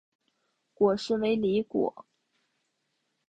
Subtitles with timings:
[0.73, 2.07] 果实为离果。